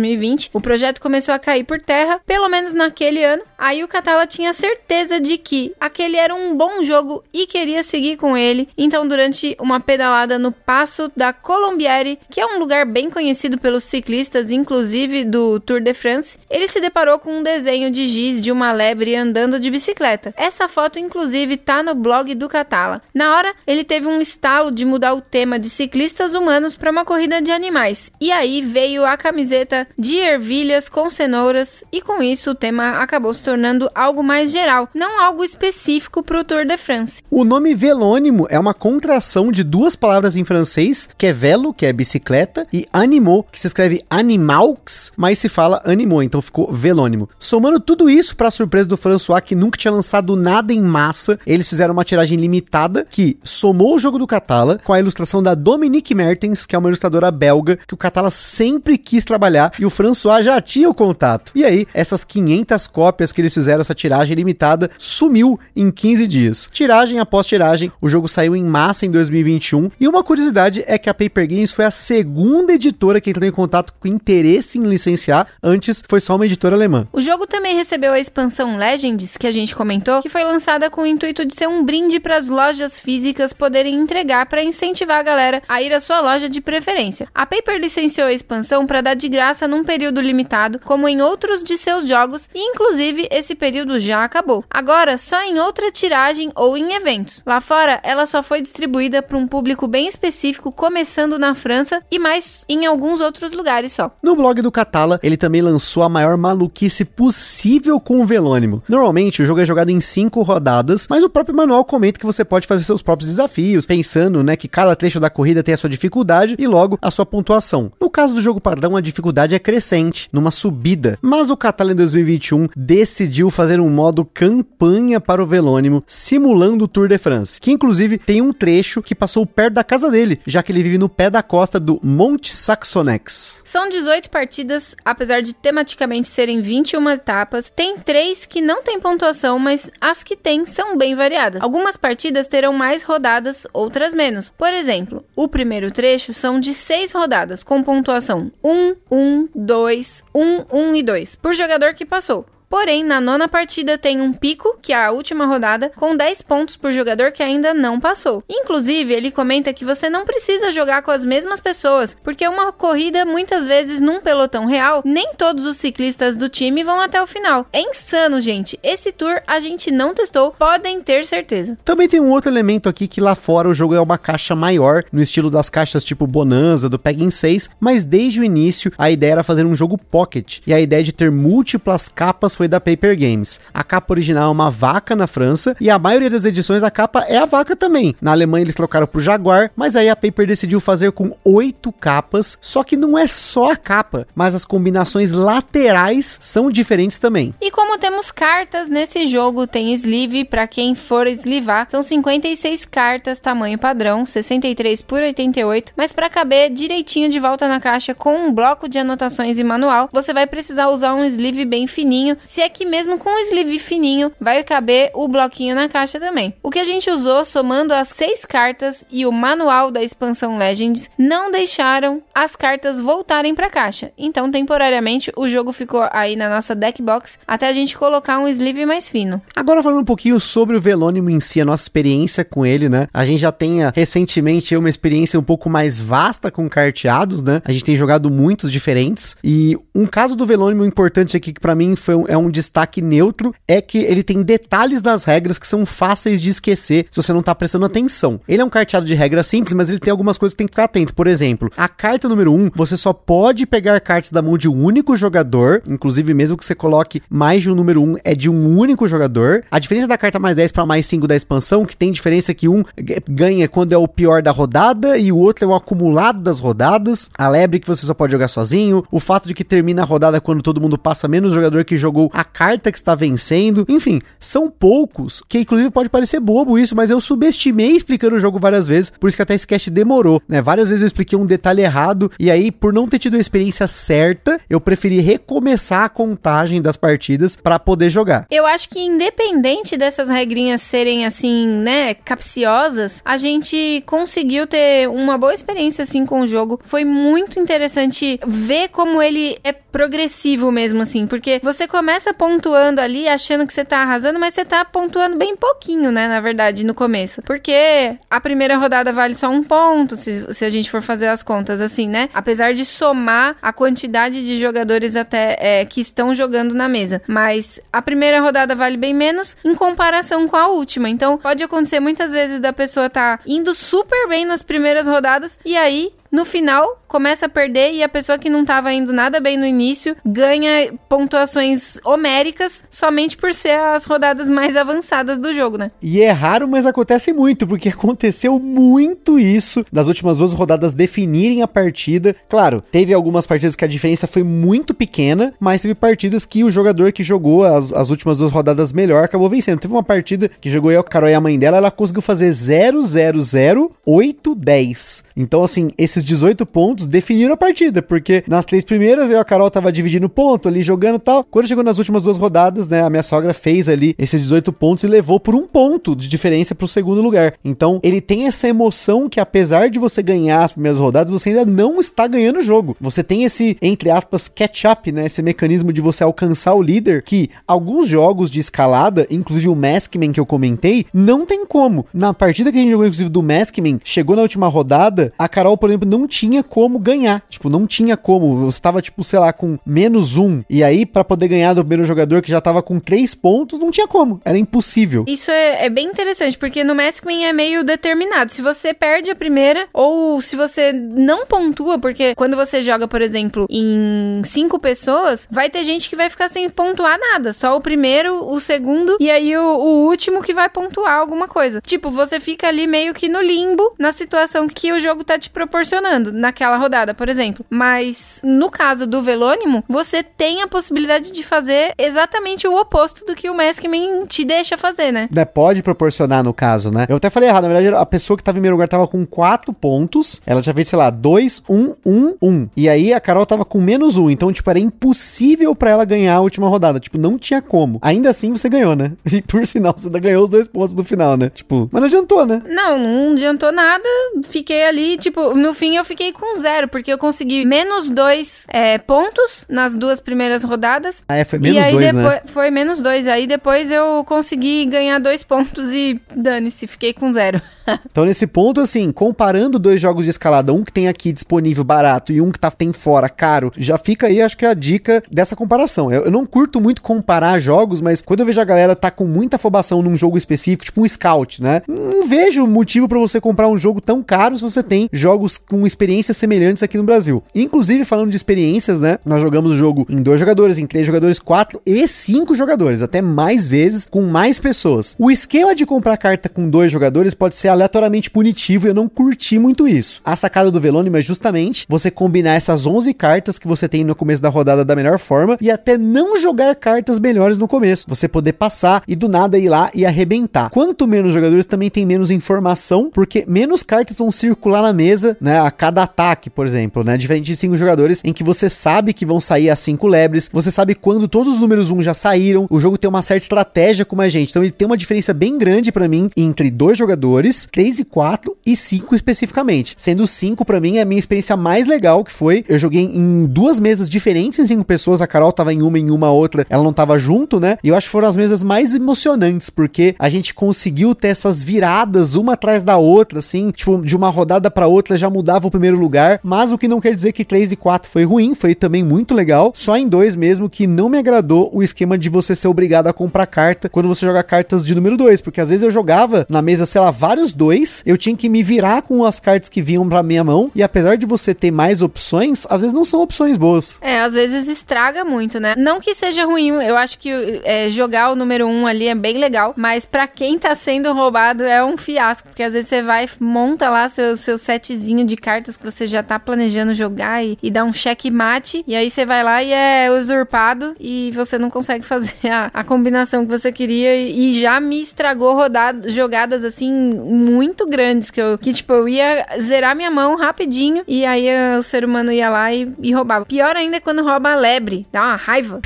[0.54, 3.44] o projeto começou a cair por terra, pelo menos naquele ano.
[3.58, 8.18] Aí o Catala tinha certeza de que aquele era um bom jogo e queria seguir
[8.18, 8.70] com ele.
[8.78, 13.84] Então, durante uma pedalada no Passo da Colombiere, que é um lugar bem conhecido pelos
[13.84, 18.52] ciclistas, inclusive do Tour de France, ele se deparou com um desenho de giz de
[18.52, 20.34] uma lebre andando de bicicleta.
[20.38, 23.02] Essa foto, inclusive, tá no blog do Catala.
[23.14, 27.06] Na hora, ele teve um estalo de mudar o tema de ciclistas humanos para uma
[27.06, 28.12] corrida de animais.
[28.20, 33.34] E aí veio a camiseta de ervilhas com cenouras, e com isso o tema acabou
[33.34, 37.22] se tornando algo mais geral, não algo específico para o Tour de France.
[37.30, 41.86] O nome velônimo é uma contração de duas palavras em francês, que é velo, que
[41.86, 47.30] é bicicleta, e animaux, que se escreve animaux, mas se fala animaux, então ficou velônimo.
[47.40, 51.68] Somando tudo isso para surpresa do François, que nunca tinha lançado nada em massa, eles
[51.68, 56.16] fizeram uma tiragem limitada que somou o jogo do Catala com a ilustração da Dominique
[56.16, 60.44] Mertens, que é uma ilustradora belga que o Catala sempre quis trabalhar e o François
[60.44, 61.52] já tinha o contato.
[61.56, 66.70] E aí, essas 500 cópias que eles fizeram, essa tiragem limitada, sumiu em 15 dias.
[66.72, 71.10] Tiragem após tiragem, o jogo saiu em massa em 2021 e uma curiosidade é que
[71.10, 75.48] a Paper Games foi a segunda editora que entrou em contato com interesse em licenciar,
[75.62, 77.08] antes foi só uma editora alemã.
[77.12, 81.02] O jogo também recebeu a expansão Legends, que a gente comentou, que foi lançada com
[81.02, 85.24] o intuito de ser um brinde para as lojas físicas poderem entregar para incentivar a
[85.24, 87.28] galera a ir à sua loja de preferência.
[87.34, 91.64] A Paper licenciou a expansão para dar de graça num período limitado, como em outros
[91.64, 94.64] de seus jogos, e inclusive esse período já acabou.
[94.70, 97.44] Agora, só em outra tiragem ou em eventos.
[97.46, 102.20] Lá fora, ela só foi distribuída para um público bem específico, começando na França e
[102.20, 104.12] mais em alguns outros lugares só.
[104.22, 108.84] No blog do Catala, ele também lançou a maior maluquice possível com o Velônimo.
[108.88, 112.44] Normalmente, o jogo é jogado em cinco rodadas, mas o próprio manual comenta que você
[112.46, 115.90] pode fazer seus próprios desafios, pensando, né, que cada trecho da corrida tem a sua
[115.90, 117.92] dificuldade e logo a sua pontuação.
[118.00, 121.96] No caso do jogo padrão, a dificuldade é crescente, numa subida, mas o Catala em
[121.96, 127.72] 2021 decidiu fazer um modo campanha para o Velônimo, simulando o Tour de France, que
[127.72, 131.10] inclusive tem um trecho que passou perto da casa dele, já que ele vive no
[131.10, 133.62] pé da costa do Monte Saxonex.
[133.66, 139.60] São 18 partidas, apesar de tematicamente serem 21 etapas, tem três que não tem pontuação,
[139.60, 141.62] mas as que tem são bem variadas.
[141.62, 144.54] Algumas partidas terão mais rodadas, outras menos.
[144.58, 150.66] Por exemplo, o primeiro trecho são de 6 rodadas, com pontuação 1, 1, 2, 1,
[150.72, 152.46] 1 e 2, por jogador que passou.
[152.70, 156.76] Porém, na nona partida tem um pico, que é a última rodada, com 10 pontos
[156.76, 158.44] por jogador que ainda não passou.
[158.50, 163.26] Inclusive, ele comenta que você não precisa jogar com as mesmas pessoas, porque uma corrida,
[163.26, 167.66] muitas vezes num pelotão real, nem todos os ciclistas do time vão até o final.
[167.72, 168.78] É insano, gente.
[168.84, 171.78] Esse tour a gente não testou, podem ter certeza.
[171.86, 175.04] Também tem um outro elemento aqui que lá fora o jogo é uma caixa maior,
[175.12, 179.34] no estilo das caixas tipo Bonanza, do Pegging 6, mas desde o início a ideia
[179.34, 183.16] era fazer um jogo pocket, e a ideia de ter múltiplas capas foi da Paper
[183.18, 183.62] Games.
[183.72, 187.24] A capa original é uma vaca na França e a maioria das edições a capa
[187.28, 188.16] é a vaca também.
[188.20, 192.58] Na Alemanha eles trocaram pro Jaguar, mas aí a Paper decidiu fazer com oito capas,
[192.60, 197.54] só que não é só a capa, mas as combinações laterais são diferentes também.
[197.62, 201.88] E como temos cartas nesse jogo, tem sleeve para quem for eslivar.
[201.90, 207.80] São 56 cartas tamanho padrão, 63 por 88, mas para caber direitinho de volta na
[207.80, 211.86] caixa com um bloco de anotações e manual, você vai precisar usar um sleeve bem
[211.86, 216.18] fininho se é que mesmo com o sleeve fininho vai caber o bloquinho na caixa
[216.18, 216.54] também.
[216.64, 221.10] O que a gente usou somando as seis cartas e o manual da expansão Legends
[221.18, 224.12] não deixaram as cartas voltarem para a caixa.
[224.18, 228.48] Então, temporariamente, o jogo ficou aí na nossa deck box até a gente colocar um
[228.48, 229.42] sleeve mais fino.
[229.54, 233.10] Agora falando um pouquinho sobre o Velônimo em si, a nossa experiência com ele, né?
[233.14, 237.62] A gente já tem recentemente uma experiência um pouco mais vasta com carteados, né?
[237.66, 241.76] A gente tem jogado muitos diferentes e um caso do Velônimo importante aqui que para
[241.76, 245.68] mim foi um, é um destaque neutro é que ele tem detalhes das regras que
[245.68, 248.40] são fáceis de esquecer se você não tá prestando atenção.
[248.48, 250.74] Ele é um carteado de regras simples, mas ele tem algumas coisas que tem que
[250.74, 251.14] ficar atento.
[251.14, 254.68] Por exemplo, a carta número 1, um, você só pode pegar cartas da mão de
[254.70, 258.36] um único jogador, inclusive mesmo que você coloque mais de um número 1, um, é
[258.36, 259.64] de um único jogador.
[259.72, 262.68] A diferença da carta mais 10 para mais 5 da expansão, que tem diferença que
[262.68, 262.84] um
[263.30, 267.30] ganha quando é o pior da rodada e o outro é o acumulado das rodadas.
[267.38, 269.04] A lebre que você só pode jogar sozinho.
[269.12, 272.27] O fato de que termina a rodada quando todo mundo passa, menos jogador que jogou
[272.34, 273.86] a carta que está vencendo.
[273.88, 278.60] Enfim, são poucos, que inclusive pode parecer bobo isso, mas eu subestimei explicando o jogo
[278.60, 280.62] várias vezes, por isso que até esse cast demorou, né?
[280.62, 283.88] Várias vezes eu expliquei um detalhe errado, e aí, por não ter tido a experiência
[283.88, 288.46] certa, eu preferi recomeçar a contagem das partidas para poder jogar.
[288.50, 295.38] Eu acho que independente dessas regrinhas serem assim, né, capciosas, a gente conseguiu ter uma
[295.38, 296.80] boa experiência assim com o jogo.
[296.84, 303.28] Foi muito interessante ver como ele é progressivo mesmo assim, porque você começa pontuando ali
[303.28, 306.94] achando que você tá arrasando, mas você tá pontuando bem pouquinho, né, na verdade, no
[306.94, 307.42] começo.
[307.42, 311.44] Porque a primeira rodada vale só um ponto, se, se a gente for fazer as
[311.44, 312.30] contas assim, né?
[312.34, 317.22] Apesar de somar a quantidade de jogadores até é, que estão jogando na mesa.
[317.28, 321.10] Mas a primeira rodada vale bem menos em comparação com a última.
[321.10, 325.76] Então pode acontecer muitas vezes da pessoa tá indo super bem nas primeiras rodadas e
[325.78, 329.58] aí no final, começa a perder e a pessoa que não estava indo nada bem
[329.58, 335.92] no início ganha pontuações homéricas somente por ser as rodadas mais avançadas do jogo, né?
[336.02, 341.62] E é raro, mas acontece muito, porque aconteceu muito isso das últimas duas rodadas definirem
[341.62, 342.36] a partida.
[342.50, 346.72] Claro, teve algumas partidas que a diferença foi muito pequena, mas teve partidas que o
[346.72, 349.80] jogador que jogou as, as últimas duas rodadas melhor acabou vencendo.
[349.80, 353.02] Teve uma partida que jogou eu, Carol e a mãe dela, ela conseguiu fazer 0,
[353.02, 355.24] 0, 0, 8, 10.
[355.36, 359.40] Então, assim, esse esses 18 pontos definiram a partida, porque nas três primeiras eu e
[359.40, 361.44] a Carol tava dividindo ponto ali, jogando tal.
[361.44, 365.04] Quando chegou nas últimas duas rodadas, né, a minha sogra fez ali esses 18 pontos
[365.04, 367.54] e levou por um ponto de diferença pro segundo lugar.
[367.64, 371.66] Então, ele tem essa emoção que apesar de você ganhar as primeiras rodadas, você ainda
[371.66, 372.98] não está ganhando o jogo.
[373.00, 377.50] Você tem esse, entre aspas, catch-up, né, esse mecanismo de você alcançar o líder, que
[377.68, 382.06] alguns jogos de escalada, inclusive o Maskman que eu comentei, não tem como.
[382.14, 385.78] Na partida que a gente jogou, inclusive, do Maskman, chegou na última rodada, a Carol,
[385.78, 387.44] por exemplo, não tinha como ganhar.
[387.50, 388.66] Tipo, não tinha como.
[388.66, 390.64] Você tava, tipo, sei lá, com menos um.
[390.70, 393.92] E aí, para poder ganhar do primeiro jogador que já tava com três pontos, não
[393.92, 394.42] tinha como.
[394.44, 395.26] Era impossível.
[395.28, 398.52] Isso é, é bem interessante, porque no Maskman é meio determinado.
[398.52, 403.22] Se você perde a primeira, ou se você não pontua, porque quando você joga, por
[403.22, 407.54] exemplo, em cinco pessoas, vai ter gente que vai ficar sem pontuar nada.
[407.54, 411.82] Só o primeiro, o segundo e aí o, o último que vai pontuar alguma coisa.
[411.82, 415.50] Tipo, você fica ali meio que no limbo, na situação que o jogo tá te
[415.50, 417.66] proporcionando funcionando naquela rodada, por exemplo.
[417.70, 423.36] Mas no caso do Velônimo, você tem a possibilidade de fazer exatamente o oposto do
[423.36, 425.28] que o Maskman te deixa fazer, né?
[425.32, 425.46] né?
[425.46, 427.06] Pode proporcionar no caso, né?
[427.10, 429.26] Eu até falei errado, na verdade, a pessoa que tava em primeiro lugar tava com
[429.26, 432.70] 4 pontos, ela tinha feito, sei lá, 2, 1, 1, 1.
[432.76, 436.36] E aí a Carol tava com menos 1, então, tipo, era impossível para ela ganhar
[436.36, 437.00] a última rodada.
[437.00, 438.00] Tipo, não tinha como.
[438.02, 439.14] Ainda assim, você ganhou, né?
[439.38, 441.52] E por sinal, você ainda ganhou os dois pontos do final, né?
[441.54, 442.62] Tipo, mas não adiantou, né?
[442.68, 444.04] Não, não adiantou nada.
[444.50, 448.98] Fiquei ali, tipo, no fim eu fiquei com zero, porque eu consegui menos dois é,
[448.98, 451.24] pontos nas duas primeiras rodadas.
[451.28, 452.42] Ah, é, foi menos e aí dois, depois, né?
[452.48, 453.28] Foi menos dois.
[453.28, 457.62] Aí depois eu consegui ganhar dois pontos e dane-se, fiquei com zero.
[458.10, 462.32] Então, nesse ponto, assim, comparando dois jogos de escalada, um que tem aqui disponível barato
[462.32, 465.56] e um que tá, tem fora caro, já fica aí, acho que a dica dessa
[465.56, 466.12] comparação.
[466.12, 469.26] Eu, eu não curto muito comparar jogos, mas quando eu vejo a galera tá com
[469.26, 471.82] muita afobação num jogo específico, tipo um Scout, né?
[471.88, 475.86] Não vejo motivo para você comprar um jogo tão caro se você tem jogos com
[475.86, 477.44] experiências semelhantes aqui no Brasil.
[477.54, 479.18] Inclusive, falando de experiências, né?
[479.26, 483.22] Nós jogamos o jogo em dois jogadores, em três jogadores, quatro e cinco jogadores, até
[483.22, 485.16] mais vezes, com mais pessoas.
[485.20, 489.08] O esquema de comprar carta com dois jogadores pode ser aleatoriamente punitivo e eu não
[489.08, 490.22] curti muito isso.
[490.26, 494.16] A sacada do Velônimo é justamente você combinar essas 11 cartas que você tem no
[494.16, 498.06] começo da rodada da melhor forma e até não jogar cartas melhores no começo.
[498.08, 500.70] Você poder passar e do nada ir lá e arrebentar.
[500.70, 505.60] Quanto menos jogadores, também tem menos informação, porque menos cartas vão circular na mesa, né?
[505.60, 507.18] A cada ataque, por exemplo, né?
[507.18, 510.72] Diferente de cinco jogadores em que você sabe que vão sair as cinco lebres, você
[510.72, 514.20] sabe quando todos os números 1 já saíram, o jogo tem uma certa estratégia com
[514.22, 514.50] a gente.
[514.50, 518.56] Então ele tem uma diferença bem grande para mim entre dois jogadores, três e quatro
[518.66, 519.96] e cinco especificamente.
[519.98, 522.66] Sendo cinco para mim é a minha experiência mais legal que foi.
[522.68, 526.10] Eu joguei em duas mesas diferentes em cinco pessoas, a Carol tava em uma em
[526.10, 527.78] uma outra, ela não tava junto, né?
[527.84, 531.62] E eu acho que foram as mesas mais emocionantes porque a gente conseguiu ter essas
[531.62, 535.72] viradas uma atrás da outra, assim, tipo, de uma rodada para outra já mudava o
[535.72, 538.76] primeiro lugar, mas o que não quer dizer que 3 e 4 foi ruim, foi
[538.76, 539.72] também muito legal.
[539.76, 543.14] Só em dois mesmo que não me agradou o esquema de você ser obrigado a
[543.14, 546.62] comprar carta quando você joga cartas de número 2, porque às vezes eu jogava na
[546.62, 550.08] mesa, sei lá, vários dois, eu tinha que me virar com as cartas que vinham
[550.08, 553.58] pra minha mão, e apesar de você ter mais opções, às vezes não são opções
[553.58, 553.98] boas.
[554.02, 555.74] É, às vezes estraga muito, né?
[555.76, 557.30] Não que seja ruim, eu acho que
[557.64, 561.64] é, jogar o número um ali é bem legal, mas pra quem tá sendo roubado
[561.64, 565.76] é um fiasco, porque às vezes você vai, monta lá seu, seu setzinho de cartas
[565.76, 569.26] que você já tá planejando jogar e, e dá um cheque mate, e aí você
[569.26, 573.72] vai lá e é usurpado e você não consegue fazer a, a combinação que você
[573.72, 577.18] queria e, e já me estragou rodar, jogadas assim
[577.48, 581.80] muito grandes que eu que tipo eu ia zerar minha mão rapidinho e aí uh,
[581.80, 583.46] o ser humano ia lá e, e roubava.
[583.46, 585.80] Pior ainda é quando rouba a lebre, dá uma raiva.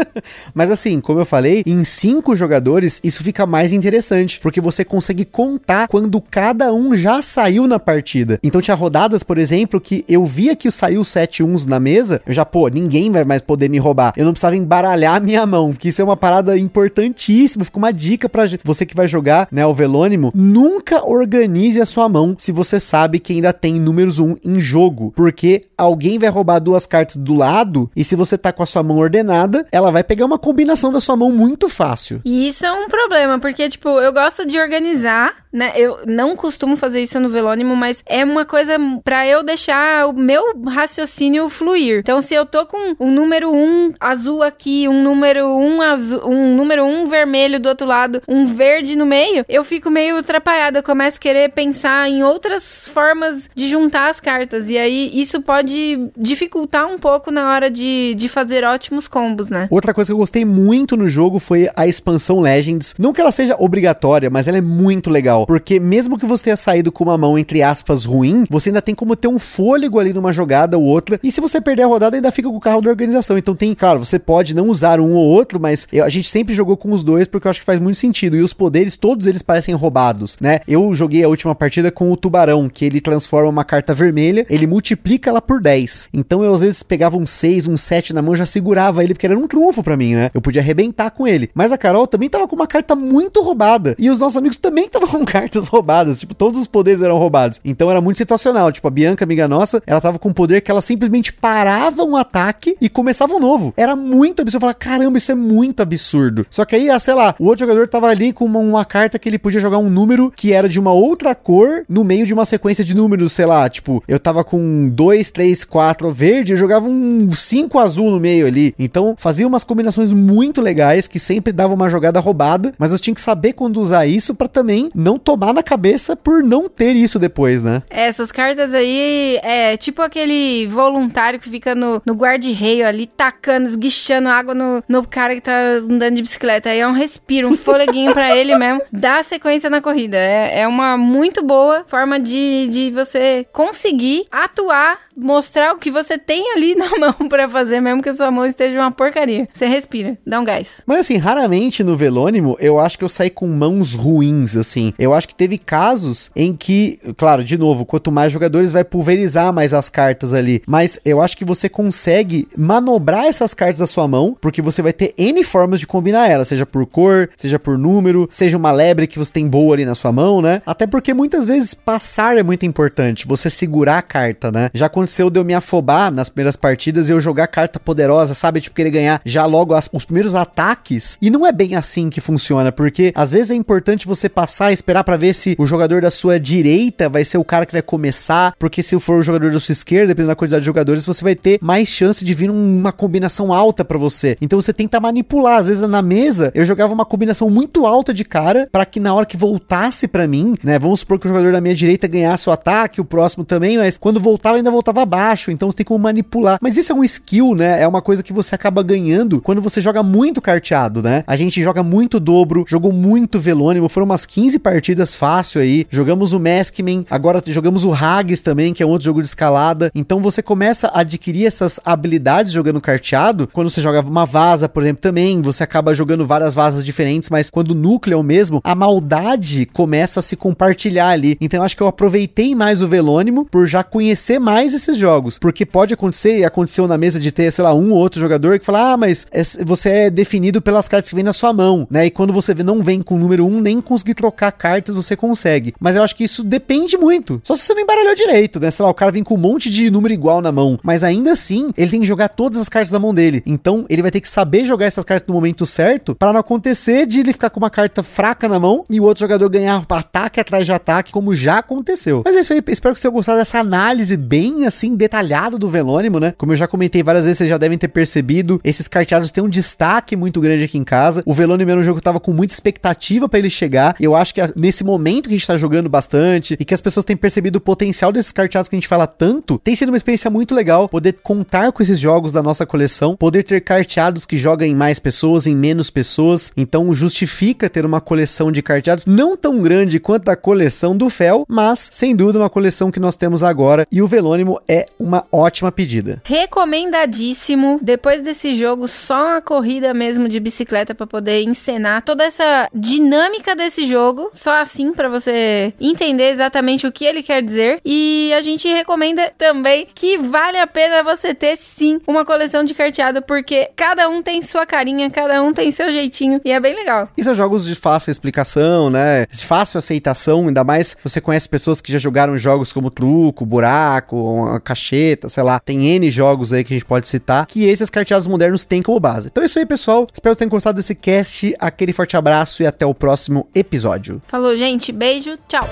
[0.54, 5.24] Mas assim, como eu falei, em cinco jogadores isso fica mais interessante, porque você consegue
[5.24, 8.38] contar quando cada um já saiu na partida.
[8.42, 12.32] Então tinha rodadas, por exemplo, que eu via que saiu sete uns na mesa, eu
[12.32, 14.12] já, pô, ninguém vai mais poder me roubar.
[14.16, 18.28] Eu não precisava embaralhar minha mão, que isso é uma parada importantíssima, fica uma dica
[18.28, 22.80] para você que vai jogar, né, o Velônimo, nunca organize a sua mão se você
[22.80, 27.34] sabe que ainda tem números 1 em jogo, porque alguém vai roubar duas cartas do
[27.34, 30.92] lado e se você tá com a sua mão ordenada, ela vai pegar uma combinação
[30.92, 32.20] da sua mão muito fácil.
[32.24, 35.72] E isso é um problema, porque tipo, eu gosto de organizar né?
[35.76, 40.12] Eu não costumo fazer isso no Velônimo, mas é uma coisa para eu deixar o
[40.12, 42.00] meu raciocínio fluir.
[42.00, 45.82] Então, se eu tô com um número 1 um azul aqui, um número 1 um
[45.82, 49.90] azul, um número 1 um vermelho do outro lado, um verde no meio, eu fico
[49.90, 50.77] meio atrapalhada.
[50.78, 54.68] Eu começo a querer pensar em outras formas de juntar as cartas.
[54.68, 59.66] E aí, isso pode dificultar um pouco na hora de, de fazer ótimos combos, né?
[59.72, 62.94] Outra coisa que eu gostei muito no jogo foi a expansão Legends.
[62.96, 66.56] Não que ela seja obrigatória, mas ela é muito legal, porque mesmo que você tenha
[66.56, 70.12] saído com uma mão, entre aspas, ruim, você ainda tem como ter um fôlego ali
[70.12, 72.80] numa jogada ou outra, e se você perder a rodada, ainda fica com o carro
[72.80, 73.36] da organização.
[73.36, 76.76] Então tem, claro, você pode não usar um ou outro, mas a gente sempre jogou
[76.76, 78.36] com os dois porque eu acho que faz muito sentido.
[78.36, 80.60] E os poderes, todos eles parecem roubados, né?
[80.68, 84.66] Eu joguei a última partida com o tubarão, que ele transforma uma carta vermelha, ele
[84.66, 86.10] multiplica ela por 10.
[86.12, 89.24] Então eu às vezes pegava um 6, um 7 na mão, já segurava ele, porque
[89.24, 90.30] era um trunfo para mim, né?
[90.34, 91.48] Eu podia arrebentar com ele.
[91.54, 93.96] Mas a Carol também tava com uma carta muito roubada.
[93.98, 96.18] E os nossos amigos também estavam com cartas roubadas.
[96.18, 97.62] Tipo, todos os poderes eram roubados.
[97.64, 98.70] Então era muito situacional.
[98.70, 102.14] Tipo, a Bianca, amiga nossa, ela tava com um poder que ela simplesmente parava um
[102.14, 103.72] ataque e começava um novo.
[103.74, 104.58] Era muito absurdo.
[104.58, 106.46] Eu falava, caramba, isso é muito absurdo.
[106.50, 109.18] Só que aí, ah, sei lá, o outro jogador tava ali com uma, uma carta
[109.18, 112.32] que ele podia jogar um número que era de uma outra cor no meio de
[112.32, 116.56] uma sequência de números, sei lá, tipo, eu tava com 2, 3, 4 verde, eu
[116.56, 118.74] jogava um 5 azul no meio ali.
[118.78, 123.14] Então fazia umas combinações muito legais que sempre dava uma jogada roubada, mas eu tinha
[123.14, 127.18] que saber quando usar isso para também não tomar na cabeça por não ter isso
[127.18, 127.82] depois, né?
[127.90, 134.28] Essas cartas aí é tipo aquele voluntário que fica no, no guarda-reio ali, tacando, esguichando
[134.28, 136.70] água no, no cara que tá andando de bicicleta.
[136.70, 140.16] Aí é um respiro, um foleguinho para ele mesmo, dá sequência na corrida.
[140.16, 146.16] É, é uma muito boa forma de, de você conseguir atuar mostrar o que você
[146.16, 149.48] tem ali na mão para fazer, mesmo que a sua mão esteja uma porcaria.
[149.52, 150.80] Você respira, dá um gás.
[150.86, 154.92] Mas assim, raramente no Velônimo eu acho que eu saí com mãos ruins, assim.
[154.98, 159.52] Eu acho que teve casos em que, claro, de novo, quanto mais jogadores vai pulverizar
[159.52, 160.62] mais as cartas ali.
[160.66, 164.92] Mas eu acho que você consegue manobrar essas cartas da sua mão, porque você vai
[164.92, 169.06] ter N formas de combinar elas, seja por cor, seja por número, seja uma lebre
[169.06, 170.62] que você tem boa ali na sua mão, né?
[170.64, 174.70] Até porque muitas vezes passar é muito importante, você segurar a carta, né?
[174.74, 178.34] Já quando aconteceu de eu me afobar nas primeiras partidas e eu jogar carta poderosa,
[178.34, 178.60] sabe?
[178.60, 181.16] Tipo, querer ganhar já logo as, os primeiros ataques.
[181.20, 184.74] E não é bem assim que funciona, porque às vezes é importante você passar e
[184.74, 187.80] esperar para ver se o jogador da sua direita vai ser o cara que vai
[187.80, 191.24] começar, porque se for o jogador da sua esquerda, dependendo da quantidade de jogadores, você
[191.24, 194.36] vai ter mais chance de vir uma combinação alta para você.
[194.40, 195.58] Então você tenta manipular.
[195.58, 199.14] Às vezes na mesa eu jogava uma combinação muito alta de cara para que na
[199.14, 200.78] hora que voltasse para mim, né?
[200.78, 203.96] Vamos supor que o jogador da minha direita ganhasse o ataque, o próximo também, mas
[203.96, 206.58] quando voltava ainda voltava estava baixo, então você tem como manipular.
[206.60, 207.80] Mas isso é um skill, né?
[207.80, 211.22] É uma coisa que você acaba ganhando quando você joga muito carteado, né?
[211.26, 215.86] A gente joga muito dobro, jogou muito velônimo, foram umas 15 partidas fácil aí.
[215.90, 219.90] Jogamos o Maskman, agora jogamos o Hags também, que é um outro jogo de escalada.
[219.94, 223.48] Então você começa a adquirir essas habilidades jogando carteado.
[223.52, 227.50] Quando você joga uma vaza, por exemplo, também, você acaba jogando várias vazas diferentes, mas
[227.50, 231.36] quando o núcleo é o mesmo, a maldade começa a se compartilhar ali.
[231.40, 235.38] Então eu acho que eu aproveitei mais o velônimo por já conhecer mais esse jogos.
[235.38, 238.58] Porque pode acontecer, e aconteceu na mesa de ter, sei lá, um ou outro jogador
[238.58, 241.86] que fala: Ah, mas é, você é definido pelas cartas que vem na sua mão,
[241.90, 242.06] né?
[242.06, 245.16] E quando você não vem com o número 1, um, nem conseguir trocar cartas você
[245.16, 245.74] consegue.
[245.80, 247.40] Mas eu acho que isso depende muito.
[247.44, 248.70] Só se você não embaralhou direito, né?
[248.70, 250.78] Sei lá, o cara vem com um monte de número igual na mão.
[250.82, 253.42] Mas ainda assim, ele tem que jogar todas as cartas da mão dele.
[253.46, 257.06] Então, ele vai ter que saber jogar essas cartas no momento certo para não acontecer
[257.06, 260.40] de ele ficar com uma carta fraca na mão e o outro jogador ganhar ataque
[260.40, 262.22] atrás de ataque, como já aconteceu.
[262.24, 265.68] Mas é isso aí, espero que você tenha gostado dessa análise bem assim detalhada do
[265.68, 266.34] Velônimo, né?
[266.36, 269.48] Como eu já comentei várias vezes, vocês já devem ter percebido, esses carteados têm um
[269.48, 271.22] destaque muito grande aqui em casa.
[271.24, 273.96] O Velônimo era um jogo que tava com muita expectativa para ele chegar.
[274.00, 277.04] Eu acho que nesse momento que a gente tá jogando bastante e que as pessoas
[277.04, 280.30] têm percebido o potencial desses carteados que a gente fala tanto, tem sido uma experiência
[280.30, 284.66] muito legal poder contar com esses jogos da nossa coleção, poder ter carteados que jogam
[284.66, 286.52] em mais pessoas, em menos pessoas.
[286.56, 291.44] Então justifica ter uma coleção de carteados não tão grande quanto a coleção do Fel,
[291.48, 295.70] mas sem dúvida uma coleção que nós temos agora e o Velônimo é uma ótima
[295.70, 296.22] pedida.
[296.24, 297.78] Recomendadíssimo.
[297.82, 303.54] Depois desse jogo, só a corrida mesmo de bicicleta para poder encenar toda essa dinâmica
[303.54, 307.80] desse jogo, só assim para você entender exatamente o que ele quer dizer.
[307.84, 312.74] E a gente recomenda também que vale a pena você ter sim uma coleção de
[312.74, 316.74] carteado porque cada um tem sua carinha, cada um tem seu jeitinho e é bem
[316.74, 317.08] legal.
[317.16, 319.26] E são jogos de fácil explicação, né?
[319.30, 324.47] De fácil aceitação, ainda mais você conhece pessoas que já jogaram jogos como Truco, Buraco,
[324.48, 325.60] a Cacheta, sei lá.
[325.60, 328.98] Tem N jogos aí que a gente pode citar que esses carteados modernos têm como
[329.00, 329.28] base.
[329.28, 330.06] Então é isso aí, pessoal.
[330.12, 331.54] Espero que tenham gostado desse cast.
[331.58, 334.22] Aquele forte abraço e até o próximo episódio.
[334.26, 334.92] Falou, gente.
[334.92, 335.38] Beijo.
[335.48, 335.68] Tchau.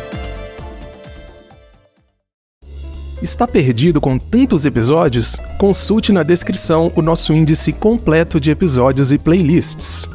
[3.23, 5.37] Está perdido com tantos episódios?
[5.59, 10.07] Consulte na descrição o nosso índice completo de episódios e playlists.